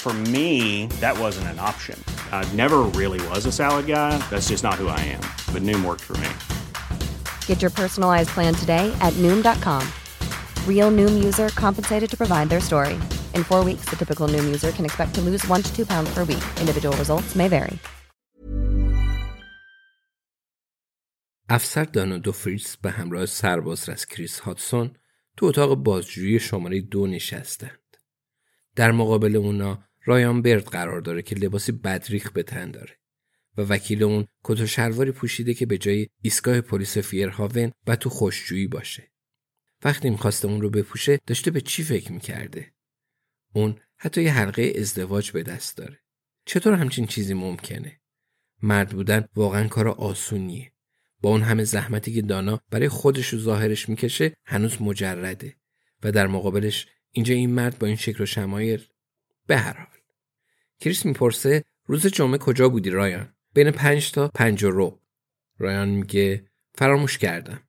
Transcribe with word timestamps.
For 0.00 0.12
me, 0.12 0.86
that 1.00 1.18
wasn't 1.18 1.48
an 1.48 1.58
option. 1.58 1.98
I 2.30 2.44
never 2.52 2.80
really 3.00 3.26
was 3.28 3.46
a 3.46 3.52
salad 3.52 3.86
guy. 3.86 4.18
That's 4.28 4.48
just 4.48 4.62
not 4.62 4.74
who 4.74 4.88
I 4.88 5.00
am. 5.00 5.24
But 5.54 5.62
Noom 5.62 5.82
worked 5.82 6.02
for 6.02 6.16
me. 6.18 6.28
Get 7.46 7.62
your 7.62 7.70
personalized 7.70 8.28
plan 8.36 8.52
today 8.54 8.94
at 9.00 9.14
Noom.com. 9.14 9.82
Real 10.68 10.90
Noom 10.90 11.24
user 11.24 11.48
compensated 11.48 12.10
to 12.10 12.16
provide 12.18 12.50
their 12.50 12.60
story. 12.60 12.96
In 13.32 13.44
four 13.44 13.64
weeks, 13.64 13.86
the 13.88 13.96
typical 13.96 14.28
Noom 14.28 14.44
user 14.44 14.72
can 14.72 14.84
expect 14.84 15.14
to 15.14 15.22
lose 15.22 15.42
one 15.48 15.62
to 15.62 15.74
two 15.74 15.86
pounds 15.86 16.12
per 16.12 16.24
week. 16.24 16.44
Individual 16.60 16.94
results 16.98 17.34
may 17.34 17.48
vary. 17.48 17.78
افسر 21.48 21.84
دانا 21.84 22.18
دو 22.18 22.32
فریتز 22.32 22.76
به 22.76 22.90
همراه 22.90 23.26
سرباز 23.26 23.88
رس 23.88 24.06
کریس 24.06 24.38
هاتسون 24.40 24.96
تو 25.36 25.46
اتاق 25.46 25.74
بازجویی 25.74 26.40
شماره 26.40 26.80
دو 26.80 27.06
نشستند. 27.06 27.96
در 28.76 28.92
مقابل 28.92 29.36
اونا 29.36 29.84
رایان 30.05 30.41
برد 30.41 30.63
قرار 30.63 31.01
داره 31.01 31.21
که 31.21 31.35
لباسی 31.35 31.71
بدریخ 31.71 32.31
به 32.31 32.43
تن 32.43 32.71
داره 32.71 32.99
و 33.57 33.61
وکیل 33.61 34.03
اون 34.03 34.27
کت 34.43 34.59
و 34.59 34.65
شلواری 34.65 35.11
پوشیده 35.11 35.53
که 35.53 35.65
به 35.65 35.77
جای 35.77 36.07
ایستگاه 36.21 36.61
پلیس 36.61 36.97
فیرهاون 36.97 37.71
و 37.87 37.95
تو 37.95 38.09
خوشجویی 38.09 38.67
باشه. 38.67 39.11
وقتی 39.83 40.09
می‌خواسته 40.09 40.47
اون 40.47 40.61
رو 40.61 40.69
بپوشه 40.69 41.19
داشته 41.27 41.51
به 41.51 41.61
چی 41.61 41.83
فکر 41.83 42.11
می‌کرده؟ 42.11 42.73
اون 43.53 43.79
حتی 43.97 44.23
یه 44.23 44.33
حلقه 44.33 44.73
ازدواج 44.77 45.31
به 45.31 45.43
دست 45.43 45.77
داره. 45.77 45.99
چطور 46.45 46.73
همچین 46.73 47.07
چیزی 47.07 47.33
ممکنه؟ 47.33 47.99
مرد 48.63 48.89
بودن 48.89 49.27
واقعا 49.35 49.67
کار 49.67 49.87
آسونیه. 49.87 50.71
با 51.21 51.29
اون 51.29 51.41
همه 51.41 51.63
زحمتی 51.63 52.13
که 52.13 52.21
دانا 52.21 52.61
برای 52.69 52.89
خودش 52.89 53.33
و 53.33 53.37
ظاهرش 53.37 53.89
می‌کشه 53.89 54.33
هنوز 54.45 54.81
مجرده 54.81 55.55
و 56.03 56.11
در 56.11 56.27
مقابلش 56.27 56.87
اینجا 57.11 57.33
این 57.33 57.53
مرد 57.53 57.79
با 57.79 57.87
این 57.87 57.95
شکل 57.95 58.23
و 58.23 58.25
شمایل 58.25 58.87
به 59.49 59.57
هر 59.57 59.77
حال. 59.77 59.97
کریس 60.79 61.05
می‌پرسه 61.05 61.63
روز 61.85 62.07
جمعه 62.07 62.37
کجا 62.37 62.69
بودی 62.69 62.89
رایان؟ 62.89 63.33
بین 63.53 63.71
پنج 63.71 64.11
تا 64.11 64.27
پنج 64.27 64.63
و 64.63 64.71
رو 64.71 65.01
رایان 65.57 65.89
میگه 65.89 66.47
فراموش 66.75 67.17
کردم. 67.17 67.63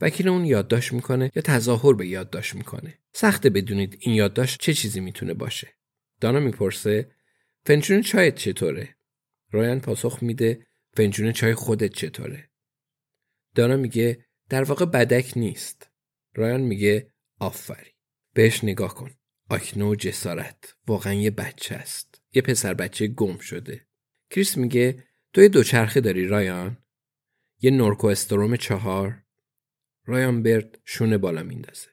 وکیل 0.00 0.28
اون 0.28 0.44
یادداشت 0.44 0.92
می‌کنه 0.92 1.30
یا 1.34 1.42
تظاهر 1.42 1.94
به 1.94 2.06
یادداشت 2.06 2.54
می‌کنه. 2.54 2.98
سخته 3.12 3.50
بدونید 3.50 3.96
این 4.00 4.14
یادداشت 4.14 4.60
چه 4.60 4.74
چیزی 4.74 5.00
می‌تونه 5.00 5.34
باشه. 5.34 5.68
دانا 6.20 6.40
می‌پرسه 6.40 7.10
فنجون 7.64 8.02
چایت 8.02 8.34
چطوره؟ 8.34 8.96
رایان 9.50 9.80
پاسخ 9.80 10.22
میده 10.22 10.66
فنجون 10.96 11.32
چای 11.32 11.54
خودت 11.54 11.92
چطوره؟ 11.92 12.50
دانا 13.54 13.76
میگه 13.76 14.24
در 14.48 14.62
واقع 14.62 14.84
بدک 14.84 15.32
نیست. 15.36 15.90
رایان 16.34 16.60
میگه 16.60 17.12
آفری 17.38 17.90
بهش 18.34 18.64
نگاه 18.64 18.94
کن. 18.94 19.10
آکنه 19.50 19.84
و 19.84 19.94
جسارت. 19.94 20.74
واقعا 20.86 21.12
یه 21.12 21.30
بچه 21.30 21.74
است. 21.74 22.22
یه 22.32 22.42
پسر 22.42 22.74
بچه 22.74 23.06
گم 23.06 23.38
شده. 23.38 23.86
کریس 24.30 24.56
میگه 24.56 25.04
تو 25.32 25.42
یه 25.42 25.48
دوچرخه 25.48 26.00
داری 26.00 26.26
رایان؟ 26.26 26.76
یه 27.60 27.70
نورکو 27.70 28.06
استروم 28.06 28.56
چهار. 28.56 29.22
رایان 30.04 30.42
برد 30.42 30.78
شونه 30.84 31.18
بالا 31.18 31.42
میندازه. 31.42 31.88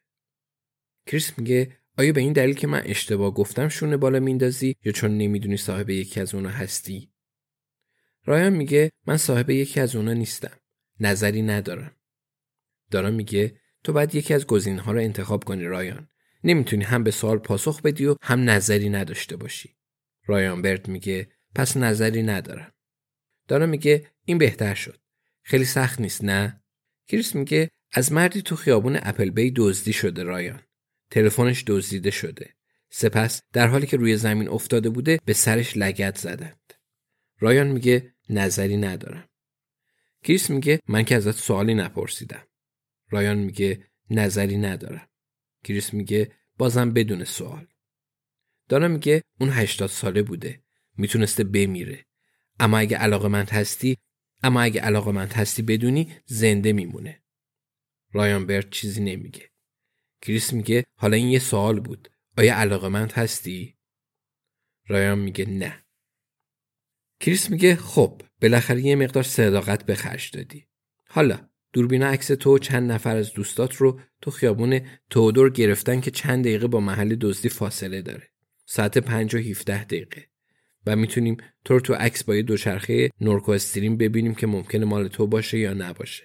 کریس 1.06 1.40
میگه 1.40 1.78
آیا 1.98 2.14
به 2.14 2.22
این 2.22 2.34
دلیل 2.34 2.56
که 2.56 2.68
من 2.68 2.82
اشتباه 2.86 3.34
گفتم 3.34 3.68
شونه 3.68 3.98
بالا 3.98 4.20
میندازی 4.20 4.76
یا 4.84 4.92
چون 4.92 5.18
نمی‌دونی 5.18 5.58
صاحب 5.58 5.90
یکی 5.90 6.20
از 6.20 6.36
اونا 6.36 6.50
هستی؟ 6.50 7.12
رایان 8.26 8.54
میگه 8.54 8.92
من 9.06 9.18
صاحب 9.18 9.50
یکی 9.50 9.80
از 9.80 9.96
اونا 9.96 10.14
نیستم. 10.14 10.58
نظری 11.00 11.42
ندارم. 11.42 11.96
دارم 12.92 13.14
میگه 13.14 13.60
تو 13.84 13.94
باید 13.94 14.16
یکی 14.16 14.34
از 14.34 14.48
گزینه‌ها 14.48 14.92
رو 14.92 15.00
انتخاب 15.00 15.44
کنی 15.44 15.64
رایان. 15.64 16.10
نمی‌تونی 16.44 16.84
هم 16.84 17.04
به 17.04 17.12
سوال 17.12 17.38
پاسخ 17.38 17.82
بدی 17.82 18.06
و 18.06 18.16
هم 18.22 18.50
نظری 18.50 18.90
نداشته 18.90 19.36
باشی. 19.36 19.76
رایان 20.26 20.62
برد 20.62 20.88
میگه 20.88 21.32
پس 21.56 21.78
نظری 21.78 22.24
ندارم. 22.24 22.74
دانا 23.48 23.66
میگه 23.66 24.12
این 24.26 24.38
بهتر 24.38 24.74
شد. 24.74 25.00
خیلی 25.44 25.66
سخت 25.66 26.02
نیست 26.02 26.24
نه؟ 26.24 26.62
کریس 27.08 27.36
میگه 27.36 27.70
از 27.92 28.12
مردی 28.12 28.42
تو 28.42 28.56
خیابون 28.56 29.00
اپل 29.02 29.30
بی 29.30 29.52
دزدی 29.56 29.94
شده 29.94 30.24
رایان. 30.24 30.62
تلفنش 31.12 31.64
دزدیده 31.68 32.12
شده. 32.12 32.54
سپس 32.90 33.42
در 33.54 33.68
حالی 33.68 33.88
که 33.88 33.98
روی 33.98 34.18
زمین 34.18 34.50
افتاده 34.50 34.90
بوده 34.90 35.20
به 35.26 35.34
سرش 35.34 35.78
لگت 35.78 36.18
زدند. 36.18 36.74
رایان 37.40 37.68
میگه 37.68 38.16
نظری 38.30 38.78
ندارم. 38.78 39.30
کریس 40.24 40.50
میگه 40.50 40.80
من 40.88 41.04
که 41.04 41.16
ازت 41.16 41.32
سوالی 41.32 41.74
نپرسیدم. 41.74 42.48
رایان 43.10 43.38
میگه 43.38 43.90
نظری 44.10 44.58
ندارم. 44.58 45.08
کریس 45.68 45.94
میگه 45.94 46.32
بازم 46.58 46.92
بدون 46.94 47.24
سوال. 47.24 47.68
دانا 48.70 48.88
میگه 48.88 49.24
اون 49.40 49.50
80 49.50 49.90
ساله 49.90 50.24
بوده. 50.24 50.64
می‌تونسته 50.98 51.44
بمیره. 51.44 52.06
اما 52.60 52.78
اگه 52.78 52.98
علاقه 52.98 53.28
من 53.28 53.46
هستی 53.46 53.98
اما 54.44 54.62
اگه 54.62 54.82
علاقه 54.82 55.12
من 55.12 55.28
هستی 55.28 55.62
بدونی 55.62 56.16
زنده 56.26 56.74
میمونه. 56.74 57.24
رایان 58.14 58.46
برد 58.48 58.70
چیزی 58.70 59.04
نمیگه. 59.04 59.52
کریس 60.22 60.54
میگه 60.54 60.84
حالا 60.96 61.18
این 61.18 61.28
یه 61.28 61.40
سوال 61.40 61.80
بود. 61.80 62.10
آیا 62.38 62.58
علاقه 62.58 62.88
من 62.88 63.10
هستی؟ 63.10 63.78
رایان 64.88 65.20
میگه 65.20 65.46
نه. 65.46 65.86
کریس 67.20 67.50
میگه 67.50 67.76
خب 67.76 68.22
بالاخره 68.42 68.82
یه 68.82 68.96
مقدار 68.96 69.24
صداقت 69.24 69.86
به 69.86 69.96
خرج 69.96 70.32
دادی. 70.32 70.68
حالا 71.10 71.50
دوربین 71.74 72.04
عکس 72.04 72.28
تو 72.28 72.56
و 72.56 72.58
چند 72.58 72.92
نفر 72.92 73.16
از 73.16 73.34
دوستات 73.34 73.76
رو 73.76 74.00
تو 74.22 74.32
خیابون 74.32 74.82
تودور 75.10 75.50
گرفتن 75.50 76.02
که 76.02 76.12
چند 76.12 76.44
دقیقه 76.44 76.68
با 76.68 76.80
محل 76.80 77.16
دزدی 77.16 77.50
فاصله 77.50 78.02
داره. 78.02 78.28
ساعت 78.66 78.98
5 78.98 79.36
و 79.36 79.38
17 79.38 79.84
دقیقه. 79.84 80.28
و 80.86 80.96
می‌تونیم 80.96 81.38
تو 81.66 81.74
رو 81.74 81.80
تو 81.80 81.94
عکس 81.94 82.24
با 82.24 82.36
یه 82.36 82.42
دوچرخه 82.42 83.10
Norco 83.22 83.52
Storm 83.52 83.98
ببینیم 83.98 84.36
که 84.36 84.48
ممکنه 84.48 84.86
مال 84.86 85.08
تو 85.08 85.28
باشه 85.28 85.60
یا 85.60 85.74
نباشه. 85.74 86.24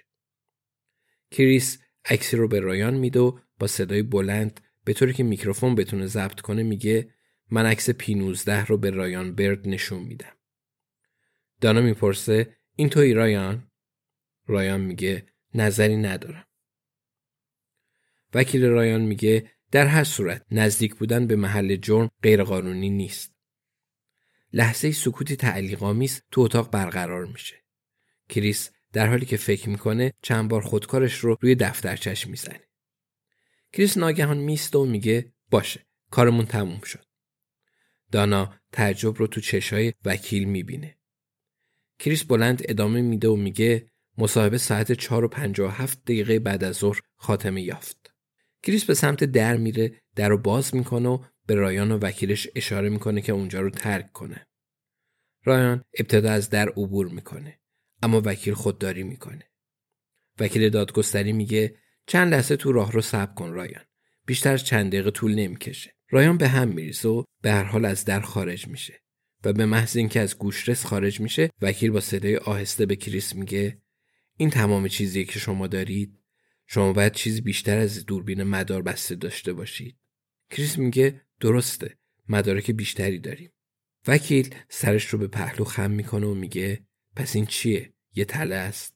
کریس 1.30 1.78
عکسی 2.04 2.36
رو 2.36 2.48
به 2.48 2.60
رایان 2.60 2.94
میده 2.94 3.20
و 3.20 3.38
با 3.58 3.66
صدای 3.66 4.02
بلند 4.02 4.60
به 4.84 4.92
طوری 4.92 5.12
که 5.12 5.22
میکروفون 5.22 5.74
بتونه 5.74 6.06
ضبط 6.06 6.40
کنه 6.40 6.62
میگه 6.62 7.10
من 7.50 7.66
عکس 7.66 7.90
P 7.90 8.14
19 8.14 8.64
رو 8.64 8.78
به 8.78 8.90
رایان 8.90 9.34
برد 9.34 9.68
نشون 9.68 10.02
میدم. 10.02 10.32
دانا 11.60 11.80
می‌پرسه 11.80 12.56
این 12.76 12.88
توی 12.88 13.14
رایان؟ 13.14 13.70
رایان 14.46 14.80
میگه 14.80 15.26
نظری 15.54 15.96
ندارم. 15.96 16.46
وکیل 18.34 18.64
رایان 18.64 19.00
میگه 19.00 19.50
در 19.70 19.86
هر 19.86 20.04
صورت 20.04 20.46
نزدیک 20.50 20.94
بودن 20.94 21.26
به 21.26 21.36
محل 21.36 21.76
جرم 21.76 22.10
غیرقانونی 22.22 22.90
نیست. 22.90 23.34
لحظه 24.52 24.92
سکوتی 24.92 25.36
تعلیق‌آمیز 25.36 26.22
تو 26.30 26.40
اتاق 26.40 26.70
برقرار 26.70 27.26
میشه. 27.26 27.64
کریس 28.28 28.70
در 28.92 29.06
حالی 29.06 29.26
که 29.26 29.36
فکر 29.36 29.68
می‌کنه 29.68 30.12
چند 30.22 30.50
بار 30.50 30.60
خودکارش 30.60 31.18
رو 31.18 31.36
روی 31.40 31.54
دفترچش 31.54 32.26
می‌زنه. 32.26 32.60
کریس 33.72 33.96
ناگهان 33.96 34.38
می‌ایسته 34.38 34.78
و 34.78 34.84
میگه 34.84 35.32
باشه 35.50 35.86
کارمون 36.10 36.46
تموم 36.46 36.80
شد. 36.80 37.04
دانا 38.12 38.54
تعجب 38.72 39.16
رو 39.16 39.26
تو 39.26 39.40
چشای 39.40 39.92
وکیل 40.04 40.44
می‌بینه. 40.44 40.98
کریس 41.98 42.24
بلند 42.24 42.62
ادامه 42.68 43.02
میده 43.02 43.28
و 43.28 43.36
میگه 43.36 43.91
مصاحبه 44.18 44.58
ساعت 44.58 44.92
4 44.92 45.24
و 45.24 45.28
57 45.28 46.04
دقیقه 46.04 46.38
بعد 46.38 46.64
از 46.64 46.76
ظهر 46.76 47.00
خاتمه 47.16 47.62
یافت. 47.62 48.14
کریس 48.62 48.84
به 48.84 48.94
سمت 48.94 49.24
در 49.24 49.56
میره 49.56 50.02
در 50.16 50.28
رو 50.28 50.38
باز 50.38 50.74
می‌کنه 50.74 51.08
و 51.08 51.24
به 51.46 51.54
رایان 51.54 51.92
و 51.92 51.98
وکیلش 51.98 52.48
اشاره 52.56 52.88
می‌کنه 52.88 53.20
که 53.20 53.32
اونجا 53.32 53.60
رو 53.60 53.70
ترک 53.70 54.12
کنه. 54.12 54.46
رایان 55.44 55.84
ابتدا 55.98 56.30
از 56.32 56.50
در 56.50 56.68
عبور 56.68 57.08
می‌کنه 57.08 57.60
اما 58.02 58.22
وکیل 58.24 58.54
خودداری 58.54 59.02
می‌کنه. 59.02 59.50
وکیل 60.40 60.68
دادگستری 60.68 61.32
میگه 61.32 61.76
چند 62.06 62.34
لحظه 62.34 62.56
تو 62.56 62.72
راه 62.72 62.92
رو 62.92 63.00
صبر 63.00 63.34
کن 63.34 63.52
رایان. 63.52 63.84
بیشتر 64.26 64.52
از 64.52 64.64
چند 64.64 64.92
دقیقه 64.92 65.10
طول 65.10 65.34
نمی‌کشه. 65.34 65.96
رایان 66.10 66.38
به 66.38 66.48
هم 66.48 66.68
میریزه 66.68 67.08
و 67.08 67.24
به 67.42 67.52
هر 67.52 67.64
حال 67.64 67.84
از 67.84 68.04
در 68.04 68.20
خارج 68.20 68.68
میشه 68.68 69.02
و 69.44 69.52
به 69.52 69.66
محض 69.66 69.96
اینکه 69.96 70.20
از 70.20 70.38
گوشرس 70.38 70.86
خارج 70.86 71.20
میشه 71.20 71.50
وکیل 71.62 71.90
با 71.90 72.00
صدای 72.00 72.36
آهسته 72.36 72.86
به 72.86 72.96
کریس 72.96 73.34
میگه 73.34 73.82
این 74.36 74.50
تمام 74.50 74.88
چیزی 74.88 75.24
که 75.24 75.38
شما 75.38 75.66
دارید. 75.66 76.18
شما 76.66 76.92
باید 76.92 77.12
چیزی 77.12 77.40
بیشتر 77.40 77.78
از 77.78 78.06
دوربین 78.06 78.42
مدار 78.42 78.82
بسته 78.82 79.14
داشته 79.14 79.52
باشید. 79.52 79.96
کریس 80.50 80.78
میگه 80.78 81.20
درسته 81.40 81.98
مدارک 82.28 82.70
بیشتری 82.70 83.18
داریم. 83.18 83.50
وکیل 84.06 84.54
سرش 84.68 85.06
رو 85.06 85.18
به 85.18 85.28
پهلو 85.28 85.64
خم 85.64 85.90
می‌کنه 85.90 86.26
و 86.26 86.34
میگه 86.34 86.86
پس 87.16 87.36
این 87.36 87.46
چیه؟ 87.46 87.92
یه 88.14 88.24
تله 88.24 88.54
است. 88.54 88.94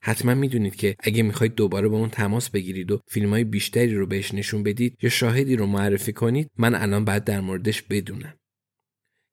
حتما 0.00 0.34
می‌دونید 0.34 0.76
که 0.76 0.96
اگه 1.00 1.22
می‌خواید 1.22 1.54
دوباره 1.54 1.88
با 1.88 1.98
اون 1.98 2.10
تماس 2.10 2.50
بگیرید 2.50 2.90
و 2.90 3.00
فیلم 3.06 3.30
های 3.30 3.44
بیشتری 3.44 3.94
رو 3.94 4.06
بهش 4.06 4.34
نشون 4.34 4.62
بدید 4.62 4.96
یا 5.02 5.10
شاهدی 5.10 5.56
رو 5.56 5.66
معرفی 5.66 6.12
کنید 6.12 6.50
من 6.56 6.74
الان 6.74 7.04
باید 7.04 7.24
در 7.24 7.40
موردش 7.40 7.82
بدونم. 7.82 8.38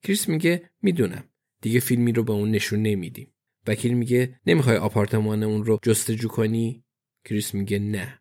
کریس 0.03 0.29
میگه 0.29 0.69
می‌دونم. 0.81 1.29
دیگه 1.61 1.79
فیلمی 1.79 2.11
رو 2.11 2.23
به 2.23 2.33
اون 2.33 2.51
نشون 2.51 2.81
نمیدیم. 2.81 3.34
وکیل 3.67 3.93
میگه 3.93 4.39
نمی‌خوای 4.45 4.77
آپارتمان 4.77 5.43
اون 5.43 5.65
رو 5.65 5.79
جستجو 5.81 6.27
کنی؟ 6.27 6.83
کریس 7.25 7.53
میگه 7.53 7.79
نه. 7.79 8.19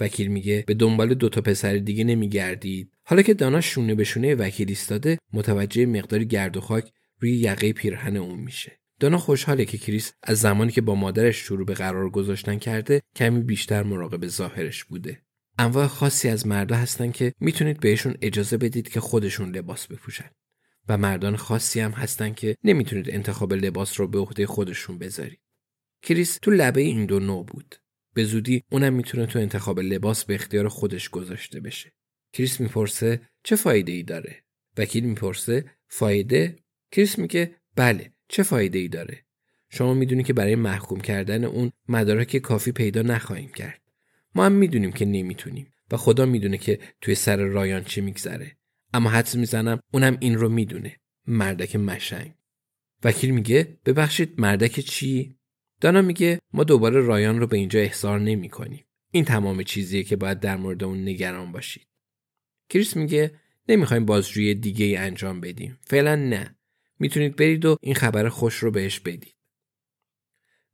وکیل 0.00 0.28
میگه 0.28 0.64
به 0.66 0.74
دنبال 0.74 1.14
دوتا 1.14 1.40
پسر 1.40 1.76
دیگه 1.76 2.04
نمیگردید. 2.04 2.92
حالا 3.04 3.22
که 3.22 3.34
دانا 3.34 3.60
شونه 3.60 3.94
به 3.94 4.04
شونه 4.04 4.34
وکیل 4.34 4.68
ایستاده 4.68 5.18
متوجه 5.32 5.86
مقدار 5.86 6.24
گرد 6.24 6.56
و 6.56 6.60
خاک 6.60 6.92
روی 7.20 7.36
یقه 7.36 7.72
پیرهن 7.72 8.16
اون 8.16 8.40
میشه. 8.40 8.78
دانا 9.00 9.18
خوشحاله 9.18 9.64
که 9.64 9.78
کریس 9.78 10.12
از 10.22 10.40
زمانی 10.40 10.72
که 10.72 10.80
با 10.80 10.94
مادرش 10.94 11.36
شروع 11.36 11.66
به 11.66 11.74
قرار 11.74 12.10
گذاشتن 12.10 12.58
کرده 12.58 13.02
کمی 13.16 13.40
بیشتر 13.40 13.82
مراقب 13.82 14.26
ظاهرش 14.26 14.84
بوده. 14.84 15.22
انواع 15.58 15.86
خاصی 15.86 16.28
از 16.28 16.46
مردا 16.46 16.76
هستن 16.76 17.10
که 17.10 17.32
می‌تونید 17.40 17.80
بهشون 17.80 18.14
اجازه 18.22 18.56
بدید 18.56 18.88
که 18.88 19.00
خودشون 19.00 19.56
لباس 19.56 19.86
بپوشن. 19.86 20.30
و 20.88 20.98
مردان 20.98 21.36
خاصی 21.36 21.80
هم 21.80 21.90
هستن 21.90 22.34
که 22.34 22.56
نمی‌تونید 22.64 23.10
انتخاب 23.10 23.52
لباس 23.52 24.00
رو 24.00 24.08
به 24.08 24.18
عهده 24.18 24.46
خودشون 24.46 24.98
بذارید. 24.98 25.40
کریس 26.02 26.38
تو 26.42 26.50
لبه 26.50 26.80
این 26.80 27.06
دو 27.06 27.20
نوع 27.20 27.44
بود. 27.44 27.76
به 28.14 28.24
زودی 28.24 28.62
اونم 28.70 28.92
می‌تونه 28.92 29.26
تو 29.26 29.38
انتخاب 29.38 29.80
لباس 29.80 30.24
به 30.24 30.34
اختیار 30.34 30.68
خودش 30.68 31.08
گذاشته 31.08 31.60
بشه. 31.60 31.92
کریس 32.32 32.60
می‌پرسه 32.60 33.20
چه 33.42 33.56
فایده 33.56 33.92
ای 33.92 34.02
داره؟ 34.02 34.44
وکیل 34.76 35.04
می‌پرسه 35.04 35.64
فایده؟ 35.88 36.56
کریس 36.92 37.18
میگه 37.18 37.54
بله 37.76 38.12
چه 38.28 38.42
فایده 38.42 38.78
ای 38.78 38.88
داره؟ 38.88 39.24
شما 39.70 39.94
می‌دونی 39.94 40.22
که 40.22 40.32
برای 40.32 40.54
محکوم 40.54 41.00
کردن 41.00 41.44
اون 41.44 41.72
مدارک 41.88 42.36
کافی 42.36 42.72
پیدا 42.72 43.02
نخواهیم 43.02 43.48
کرد. 43.48 43.82
ما 44.34 44.46
هم 44.46 44.52
می‌دونیم 44.52 44.92
که 44.92 45.04
نمی‌تونیم 45.04 45.72
و 45.90 45.96
خدا 45.96 46.26
می‌دونه 46.26 46.58
که 46.58 46.78
توی 47.00 47.14
سر 47.14 47.36
رایان 47.36 47.84
چی 47.84 48.00
میگذره. 48.00 48.57
اما 48.94 49.10
حدس 49.10 49.34
می‌زنم 49.34 49.80
اونم 49.92 50.16
این 50.20 50.38
رو 50.38 50.48
می‌دونه. 50.48 50.96
مردک 51.26 51.76
مشنگ. 51.76 52.34
وکیل 53.04 53.30
میگه 53.30 53.78
ببخشید 53.84 54.40
مردک 54.40 54.80
چی؟ 54.80 55.38
دانا 55.80 56.02
میگه 56.02 56.40
ما 56.52 56.64
دوباره 56.64 57.00
رایان 57.00 57.40
رو 57.40 57.46
به 57.46 57.56
اینجا 57.56 57.80
احضار 57.80 58.20
نمی 58.20 58.48
کنیم. 58.48 58.84
این 59.10 59.24
تمام 59.24 59.62
چیزیه 59.62 60.02
که 60.02 60.16
باید 60.16 60.40
در 60.40 60.56
مورد 60.56 60.84
اون 60.84 61.08
نگران 61.08 61.52
باشید. 61.52 61.86
کریس 62.68 62.96
میگه 62.96 63.34
نمی‌خوایم 63.68 64.04
بازجویی 64.04 64.54
دیگه 64.54 64.84
ای 64.84 64.96
انجام 64.96 65.40
بدیم. 65.40 65.78
فعلا 65.82 66.16
نه. 66.16 66.58
می‌تونید 66.98 67.36
برید 67.36 67.64
و 67.64 67.76
این 67.80 67.94
خبر 67.94 68.28
خوش 68.28 68.54
رو 68.54 68.70
بهش 68.70 69.00
بدید. 69.00 69.34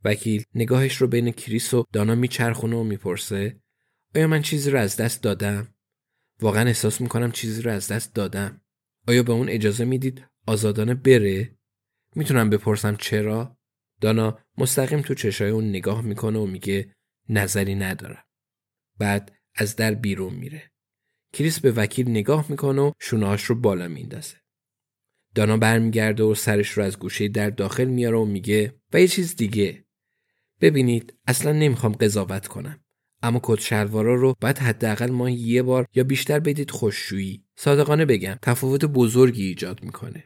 وکیل 0.05 0.45
نگاهش 0.55 0.97
رو 0.97 1.07
بین 1.07 1.31
کریس 1.31 1.75
و 1.75 1.85
دانا 1.93 2.15
میچرخونه 2.15 2.77
و 2.77 2.83
می‌پرسه 2.83 3.61
آیا 4.15 4.27
من 4.27 4.43
چیزی 4.43 4.71
رو 4.71 4.79
از 4.79 4.97
دست 4.97 5.23
دادم؟ 5.23 5.74
واقعا 6.41 6.67
احساس 6.67 7.01
می‌کنم 7.01 7.33
چیزی 7.33 7.63
رو 7.63 7.71
از 7.71 7.89
دست 7.89 8.15
دادم. 8.15 8.61
آیا 9.09 9.23
به 9.23 9.33
اون 9.33 9.49
اجازه 9.49 9.85
می‌دید 9.85 10.27
آزادانه 10.47 10.95
بره؟ 10.95 11.57
می‌تونم 12.17 12.51
بپرسم 12.51 12.97
چرا؟ 12.97 13.59
دانا 14.01 14.39
مستقیم 14.59 15.01
تو 15.01 15.15
چشای 15.15 15.51
اون 15.51 15.69
نگاه 15.69 16.03
می‌کنه 16.03 16.39
و 16.39 16.47
میگه 16.47 16.95
نظری 17.29 17.75
ندارم. 17.75 18.25
بعد 18.99 19.33
از 19.55 19.77
در 19.77 19.95
بیرون 19.95 20.35
میره. 20.35 20.71
کریس 21.33 21.61
به 21.61 21.73
وکیل 21.73 22.11
نگاه 22.11 22.47
می‌کنه 22.49 22.83
و 22.83 22.93
شونهاش 23.01 23.45
رو 23.45 23.55
بالا 23.55 23.89
میندازه. 23.89 24.37
دانا 25.35 25.57
برمیگرده 25.57 26.23
و 26.23 26.35
سرش 26.35 26.71
رو 26.71 26.85
از 26.85 26.99
گوشه 26.99 27.29
در 27.29 27.51
داخل 27.51 27.85
میاره 27.85 28.17
و 28.17 28.25
میگه 28.25 28.81
و 28.93 29.01
یه 29.01 29.09
چیز 29.09 29.37
دیگه 29.37 29.85
ببینید 30.61 31.15
اصلا 31.27 31.53
نمی‌خوام 31.53 31.93
قضاوت 31.93 32.47
کنم 32.47 32.84
اما 33.25 33.41
کت 33.43 33.61
شلوارا 33.61 34.15
رو 34.15 34.35
باید 34.41 34.59
حداقل 34.59 35.11
ما 35.11 35.31
یه 35.31 35.63
بار 35.63 35.87
یا 35.95 36.05
بیشتر 36.05 36.39
بدید 36.39 36.71
خوششویی 36.71 37.43
صادقانه 37.57 38.05
بگم 38.05 38.39
تفاوت 38.43 38.85
بزرگی 38.85 39.47
ایجاد 39.47 39.83
می‌کنه 39.83 40.25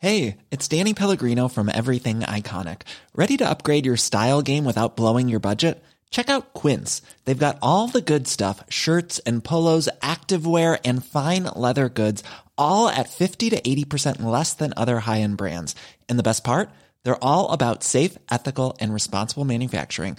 Hey, 0.00 0.36
it's 0.52 0.68
Danny 0.68 0.94
Pellegrino 0.94 1.48
from 1.48 1.68
Everything 1.80 2.18
Iconic. 2.38 2.80
Ready 3.20 3.36
to 3.38 3.50
upgrade 3.52 3.84
your 3.84 3.96
style 4.08 4.42
game 4.50 4.64
without 4.70 4.96
blowing 5.00 5.28
your 5.28 5.42
budget? 5.50 5.76
Check 6.14 6.28
out 6.34 6.54
Quince. 6.60 6.92
They've 7.24 7.46
got 7.46 7.58
all 7.68 7.86
the 7.88 8.08
good 8.12 8.26
stuff, 8.34 8.58
shirts 8.82 9.14
and 9.26 9.42
polos, 9.48 9.86
activewear 10.14 10.70
and 10.88 11.04
fine 11.16 11.44
leather 11.64 11.88
goods 12.02 12.20
all 12.58 12.88
at 12.88 13.08
50 13.08 13.50
to 13.50 13.60
80% 13.60 14.22
less 14.22 14.52
than 14.52 14.74
other 14.76 15.00
high-end 15.00 15.36
brands. 15.36 15.74
And 16.08 16.18
the 16.18 16.28
best 16.30 16.44
part? 16.44 16.68
They're 17.04 17.24
all 17.24 17.52
about 17.52 17.82
safe, 17.82 18.18
ethical, 18.30 18.76
and 18.80 18.92
responsible 18.92 19.44
manufacturing. 19.44 20.18